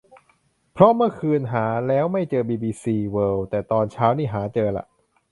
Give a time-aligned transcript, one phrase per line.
[0.71, 4.85] เพราะเมื่อคืนหาแล้วไม่เจอบีบีซีเวิลด์ แต่ตอนเช้านี่หาเจอละ